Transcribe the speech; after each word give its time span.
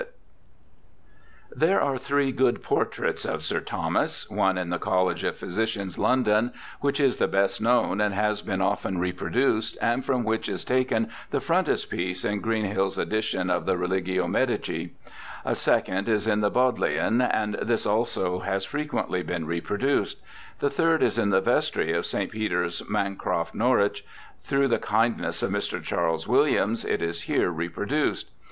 1.^/, 0.01 0.07
/;//"'/' 0.07 0.09
r_ 0.09 0.09
irJ 0.09 0.09
u 0.09 0.09
(h. 1.45 1.49
kc.JC4 1.53 1.53
2 1.53 1.59
.^,,,1^^ 1.61 1.65
ttit/lisSjeu: 1.69 1.71
SIR 1.71 1.71
THOMAS 1.75 1.75
BROWNE 1.75 1.75
259 1.75 1.77
There 1.77 1.81
are 1.83 1.97
three 1.99 2.31
good 2.31 2.63
portraits 2.63 3.25
of 3.25 3.43
Sir 3.43 3.59
Thomas; 3.59 4.29
one 4.31 4.57
in 4.57 4.69
the 4.71 4.79
College 4.79 5.23
of 5.23 5.37
Physicians, 5.37 5.97
London, 5.99 6.51
which 6.79 6.99
is 6.99 7.17
the 7.17 7.27
best 7.27 7.61
known 7.61 8.01
and 8.01 8.13
has 8.15 8.41
been 8.41 8.61
often 8.61 8.97
reproduced, 8.97 9.77
and 9.79 10.03
from 10.03 10.23
which 10.23 10.49
is 10.49 10.65
taken 10.65 11.09
the 11.29 11.39
frontispiece 11.39 12.25
in 12.25 12.41
Greenhill's 12.41 12.97
edition 12.97 13.51
of 13.51 13.67
the 13.67 13.77
Religio 13.77 14.27
Medici 14.27 14.95
\ 15.19 15.45
a 15.45 15.53
second 15.53 16.09
is 16.09 16.25
in 16.27 16.41
the 16.41 16.49
Bodleian, 16.49 17.21
and 17.21 17.53
this 17.61 17.85
also 17.85 18.39
has 18.39 18.65
frequently 18.65 19.21
been 19.21 19.45
reproduced; 19.45 20.17
the 20.61 20.71
third 20.71 21.03
is 21.03 21.19
in 21.19 21.29
the 21.29 21.41
vestry 21.41 21.93
of 21.93 22.07
St. 22.07 22.31
Peter's 22.31 22.81
Mancroft, 22.89 23.53
Norwich. 23.53 24.03
Through 24.43 24.69
the 24.69 24.79
kindness 24.79 25.43
of 25.43 25.51
Mr. 25.51 25.79
Charles 25.79 26.27
Williams, 26.27 26.83
it 26.83 27.03
is 27.03 27.21
here 27.29 27.51
reproduced. 27.51 28.31